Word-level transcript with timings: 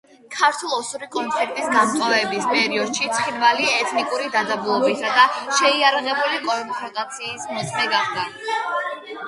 ქართულ-ოსური 0.35 1.09
კონფლიქტის 1.15 1.67
გამწვავების 1.73 2.47
პერიოდში 2.53 3.11
ცხინვალი 3.19 3.69
ეთნიკური 3.73 4.33
დაძაბულობისა 4.37 5.13
და 5.21 5.29
შეიარაღებული 5.61 6.43
კონფრონტაციის 6.49 7.49
მოწმე 7.55 7.89
გახდა. 7.97 8.29